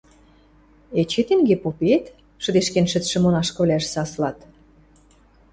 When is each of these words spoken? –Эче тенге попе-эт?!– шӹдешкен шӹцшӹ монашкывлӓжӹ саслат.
–Эче 0.99 1.21
тенге 1.27 1.55
попе-эт?!– 1.63 2.05
шӹдешкен 2.43 2.85
шӹцшӹ 2.91 3.17
монашкывлӓжӹ 3.23 3.89
саслат. 3.93 4.37